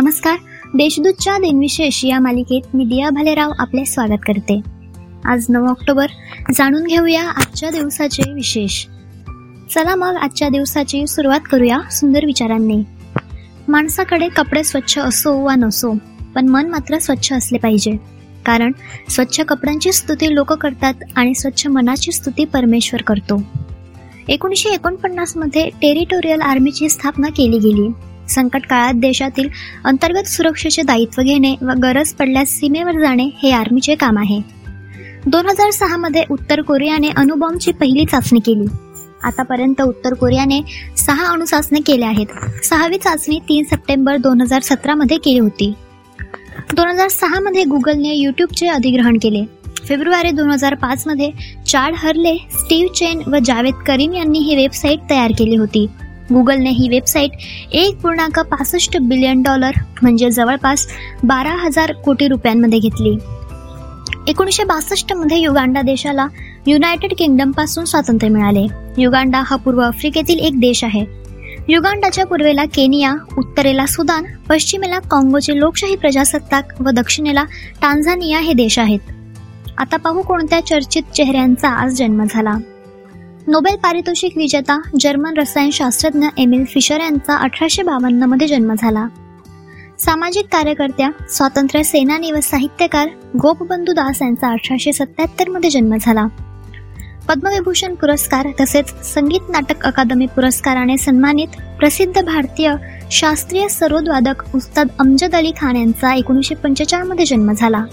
नमस्कार. 0.00 0.36
देशदूतच्या 0.74 1.38
दिनविशेष 1.38 2.04
या 2.04 2.20
मालिकेत 2.20 2.76
मी 2.76 2.84
दिया 2.84 3.10
भालेराव 3.10 3.52
आपले 3.58 3.84
स्वागत 3.84 4.18
करते. 4.26 4.60
आज 5.24 5.46
नऊ 5.48 5.66
ऑक्टोबर. 5.66 6.06
जाणून 6.54 6.84
घेऊया 6.84 7.30
आजच्या 7.30 7.70
दिवसाचे 7.70 8.32
विशेष. 8.32 8.86
चला 9.74 9.94
मग 9.94 10.14
आजच्या 10.22 10.48
दिवसाची 10.48 11.06
सुरुवात 11.06 11.40
करूया 11.50 11.78
सुंदर 11.90 12.24
विचारांनी. 12.24 12.82
माणसाकडे 13.68 14.28
कपडे 14.28 14.64
स्वच्छ 14.64 14.98
असो 14.98 15.44
वा 15.44 15.54
नसो 15.54 15.92
पण 16.34 16.48
मन 16.48 16.68
मात्र 16.68 16.98
स्वच्छ 16.98 17.32
असले 17.32 17.58
पाहिजे. 17.58 17.92
कारण 18.46 18.72
स्वच्छ 19.08 19.40
कपड्यांची 19.40 19.92
स्तुती 19.92 20.34
लोक 20.34 20.52
करतात 20.52 20.94
आणि 21.16 21.34
स्वच्छ 21.34 21.66
मनाची 21.66 22.12
स्तुती 22.12 22.44
परमेश्वर 22.44 23.02
करतो. 23.02 23.42
एकोणीसशे 24.28 24.68
एकोणपन्नासमध्ये 24.68 25.68
टेरिटोरियल 25.68 26.40
आर्मीची 26.40 26.88
स्थापना 26.88 27.28
केली 27.28 27.58
गेली. 27.58 27.88
संकट 28.30 28.66
काळात 28.66 28.94
देशातील 28.94 29.48
अंतर्गत 29.84 30.28
सुरक्षेचे 30.28 30.82
दायित्व 30.82 31.22
घेणे 31.22 31.54
व 31.62 31.72
गरज 31.82 32.12
पडल्यास 32.12 32.48
सीमेवर 32.48 33.00
जाणे 33.00 33.28
हे 33.42 33.50
आर्मीचे 33.50 33.94
काम 33.94 34.18
आहे. 34.18 34.40
दोन 35.26 35.46
हजार 35.46 35.70
सहा 35.70 35.96
मध्ये 35.96 36.24
उत्तर 36.30 36.60
कोरियाने 36.60 37.08
अणुबॉम्बची 37.08 37.72
पहिली 37.72 38.04
चाचणी 38.04 38.40
केली. 38.40 38.66
आतापर्यंत 39.22 39.82
उत्तर 39.82 40.14
कोरियाने 40.14 40.60
सहा 40.96 41.26
अणुचाचण्या 41.26 41.80
केल्या 41.86 42.08
आहेत. 42.08 42.26
सहावी 42.64 42.98
चाचणी 42.98 43.38
तीन 43.38 43.64
सप्टेंबर 43.64 44.16
दोन 44.16 44.40
हजार 44.40 44.62
सतरामध्ये 44.62 45.16
केली 45.16 45.38
होती. 45.38 45.72
दोन 46.72 46.88
हजार 46.88 47.08
सहामध्ये 47.08 47.64
गुगलने 47.64 48.14
यूट्यूबचे 48.14 48.66
अधिग्रहण 48.66 49.18
केले. 49.22 49.44
फेब्रुवारी 49.88 50.30
दोन 50.30 50.50
हजार 50.50 50.74
पाचमध्ये 50.74 51.30
चाड 51.66 51.94
हरले 51.96 52.36
स्टीव्ह 52.36 52.92
चेन 52.92 53.22
व 53.26 53.38
जावेद 53.44 53.74
करीम 53.74 54.12
यांनी 54.12 54.38
ही 54.38 54.56
वेबसाईट 54.56 54.98
तयार 55.10 55.32
केली 55.38 55.56
होती. 55.56 55.86
गुगलने 56.32 56.70
ही 56.70 56.88
वेबसाईट 56.88 57.30
एक 57.72 57.96
पूर्णांक 58.00 58.40
पासष्ट 58.40 58.96
बिलियन 59.00 59.42
डॉलर 59.42 59.70
म्हणजे 60.02 60.30
जवळपास 60.30 60.86
बारा 61.24 61.56
हजार 61.60 61.92
कोटी 61.92 62.28
रुपयांमध्ये 62.28 62.78
घेतली. 62.78 63.16
एकोणीसशे 64.28 64.64
बासष्टमध्ये 64.64 65.38
युगांडा 65.38 65.82
देशाला 65.82 66.26
युनायटेड 66.66 67.14
किंगडमपासून 67.18 67.84
स्वातंत्र्य 67.84 68.32
मिळाले. 68.32 68.66
युगांडा 68.98 69.42
हा 69.46 69.56
पूर्व 69.56 69.80
आफ्रिकेतील 69.80 70.38
एक 70.38 70.60
देश 70.60 70.84
आहे. 70.84 71.04
युगांडाच्या 71.68 72.26
पूर्वेला 72.26 72.64
केनिया 72.64 73.14
उत्तरेला 73.38 73.86
सुदान 73.86 74.24
पश्चिमेला 74.48 74.98
काँगोचे 74.98 75.58
लोकशाही 75.58 75.96
प्रजासत्ताक 75.96 76.82
व 76.82 76.90
दक्षिणेला 76.90 77.44
टांझानिया 77.82 78.38
हे 78.38 78.52
देश 78.52 78.78
आहेत. 78.78 79.00
आता 79.78 79.96
पाहू 79.96 80.22
कोणत्या 80.22 80.66
चर्चित 80.66 81.02
चेहऱ्यांचा 81.14 81.68
आज 81.68 81.92
जन्म 81.92 82.24
झाला. 82.30 82.54
नोबेल 83.48 83.76
पारितोषिक 83.76 84.36
विजेता 84.36 84.82
जर्मन 85.00 85.34
रसायनशास्त्रज्ञ 85.36 86.26
एमिल 86.38 86.64
फिशर 86.64 87.00
यांचा 87.00 87.36
अठराशे 87.36 87.82
बावन्नमध्ये 87.82 88.48
जन्म 88.48 88.74
झाला. 88.78 89.08
सामाजिक 89.98 90.46
कार्यकर्त्या 90.52 91.10
स्वातंत्र्य 91.30 91.82
सेनानी 91.82 92.32
व 92.32 92.40
साहित्यकार 92.42 93.08
गोपबंधू 93.42 93.92
दास 93.92 94.22
यांचा 94.22 94.48
अठराशे 94.48 94.92
सत्याहत्तरमध्ये 94.92 95.70
जन्म 95.70 95.94
झाला. 96.00 96.26
पद्मविभूषण 97.28 97.94
पुरस्कार 97.94 98.46
तसेच 98.60 99.14
संगीत 99.14 99.50
नाटक 99.50 99.86
अकादमी 99.86 100.26
पुरस्काराने 100.26 100.98
सन्मानित 100.98 101.48
प्रसिद्ध 101.78 102.22
भारतीय 102.22 102.74
शास्त्रीय 103.10 103.68
सरोदवादक 103.68 104.54
उस्ताद 104.54 104.88
अमजद 104.98 105.34
अली 105.34 105.52
खान 105.60 105.76
यांचा 105.76 106.14
एकोणीसशे 106.14 106.54
पंचेचाळमध्ये 106.54 107.24
जन्म 107.24 107.52
झाला. 107.52 107.84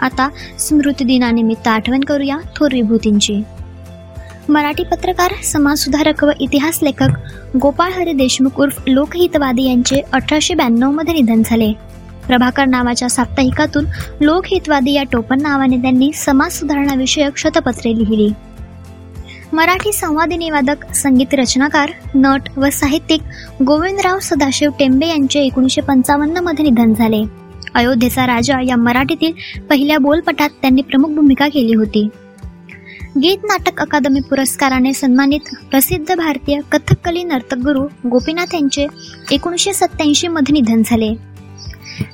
आता 0.00 0.28
स्मृतिदिनानिमित्त 0.58 1.68
आठवण 1.68 2.00
करूया 2.00 2.38
थोर 2.56 2.68
विभूतींची. 2.72 3.42
मराठी 4.48 4.84
पत्रकार 4.84 5.32
समाजसुधारक 5.44 6.24
व 6.24 6.30
इतिहास 6.40 6.78
लेखक 6.82 7.08
गोपाळ 7.56 7.92
हरी 7.92 8.12
देशमुख 8.12 8.60
उर्फ 8.60 8.82
लोकहितवादी 8.88 9.62
यांचे 9.62 10.00
अठराशे 10.12 10.54
ब्याण्णवमध्ये 10.54 11.14
निधन 11.14 11.42
झाले. 11.46 11.72
प्रभाकर 12.26 12.64
नावाच्या 12.64 13.08
साप्ताहिकातून 13.08 13.84
लोकहितवादी 14.20 14.92
या 14.92 15.02
टोपण 15.02 15.42
नावाने 15.42 15.76
त्यांनी 15.76 16.12
समाज 16.12 16.64
शतपत्रे 17.36 17.98
लिहिली. 17.98 18.30
मराठी 19.52 19.92
संवादी 19.92 20.36
निवादक 20.36 20.94
संगीत 20.94 21.34
रचनाकार 21.34 21.90
नट 22.14 22.42
व 22.56 22.70
साहित्यिक 22.72 23.20
गोविंदराव 23.62 24.18
सदाशिव 24.18 24.70
टेंबे 24.78 25.06
यांचे 25.06 25.40
एकोणीसशे 25.40 25.80
पंचावन्नमध्ये 25.80 26.64
निधन 26.64 26.94
झाले. 26.94 27.22
अयोध्येचा 27.74 28.26
राजा 28.26 28.58
या 28.66 28.76
मराठीतील 28.76 29.60
पहिल्या 29.70 29.98
बोलपटात 29.98 30.50
त्यांनी 30.62 30.82
प्रमुख 30.82 31.08
भूमिका 31.08 31.48
केली 31.48 31.74
होती. 31.74 32.08
गीत 33.16 33.42
नाटक 33.44 33.80
अकादमी 33.80 34.20
पुरस्काराने 34.20 34.92
सन्मानित 34.94 35.48
प्रसिद्ध 35.70 36.14
भारतीय 36.14 36.60
कथकली 36.72 37.24
नर्तक 37.24 37.56
गुरु 37.56 37.82
गोपीनाथ 38.08 38.54
यांचे 38.54 38.86
एकोणीसशे 39.30 39.72
सत्याऐंशी 39.72 40.28
मध्ये 40.28 40.52
निधन 40.52 40.82
झाले. 40.86 41.08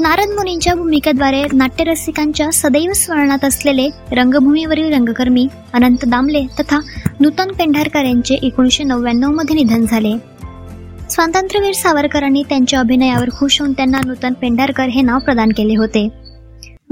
नारद 0.00 0.28
मुनींच्या 0.28 0.74
भूमिकेद्वारे 0.74 1.44
नाट्यरसिकांच्या 1.52 2.50
सदैव 2.52 2.92
स्मरणात 2.92 3.44
असलेले 3.44 3.88
रंगभूमीवरील 4.12 4.92
रंगकर्मी 4.92 5.46
अनंत 5.72 6.04
दामले 6.06 6.46
तथा 6.60 6.80
नूतन 7.20 7.52
पेंढारकर 7.52 8.04
यांचे 8.04 8.34
एकोणीसशे 8.34 8.84
नव्याण्णवमध्ये 8.84 9.56
निधन 9.56 9.86
झाले. 9.86 10.12
स्वातंत्र्यवीर 11.10 11.72
सावरकरांनी 11.72 12.42
त्यांच्या 12.48 12.80
अभिनयावर 12.80 13.30
खुश 13.30 13.60
होऊन 13.60 13.72
त्यांना 13.72 14.00
नूतन 14.04 14.32
पेंढारकर 14.32 14.88
हे 14.88 15.02
नाव 15.02 15.18
प्रदान 15.18 15.48
केले 15.48 15.76
होते. 15.76 16.08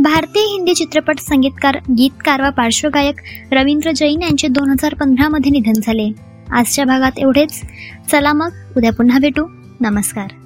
भारतीय 0.01 0.43
हिंदी 0.43 0.75
चित्रपट 0.75 1.19
संगीतकार 1.19 1.79
गीतकार 1.99 2.43
व 2.43 2.51
पार्श्वगायक 2.51 3.17
रवींद्र 3.53 3.91
जैन 3.91 4.23
यांचे 4.23 4.49
दोन 4.49 4.71
हजार 4.71 4.95
पंधरामध्ये 4.95 5.51
निधन 5.51 5.73
झाले. 5.73 6.13
आजच्या 6.53 6.85
भागात 6.85 7.13
एवढेच. 7.19 7.63
चला 8.11 8.33
मग 8.33 8.51
उद्या 8.77 8.93
पुन्हा 8.93 9.19
भेटू. 9.19 9.47
नमस्कार. 9.81 10.40